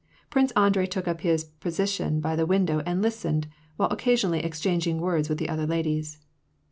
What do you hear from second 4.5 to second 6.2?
changing words with the other ladies.